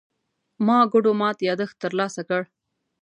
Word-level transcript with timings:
ما 0.65 0.77
ګوډو 0.91 1.11
مات 1.21 1.37
يادښت 1.47 1.75
ترلاسه 1.83 2.21
کړ. 2.29 2.41